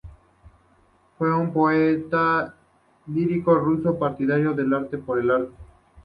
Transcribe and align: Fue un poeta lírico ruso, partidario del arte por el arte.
Fue 1.19 1.31
un 1.31 1.53
poeta 1.53 2.55
lírico 3.05 3.53
ruso, 3.53 3.99
partidario 3.99 4.51
del 4.55 4.73
arte 4.73 4.97
por 4.97 5.19
el 5.19 5.29
arte. 5.29 5.53